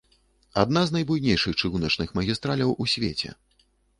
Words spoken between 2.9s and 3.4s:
свеце.